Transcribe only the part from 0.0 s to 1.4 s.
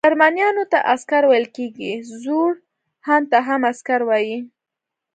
جرمنیانو ته عسکر